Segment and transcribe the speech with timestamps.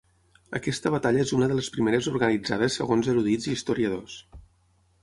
[0.59, 4.19] Aquesta batalla és una de les primeres organitzades segons erudits i historiadors.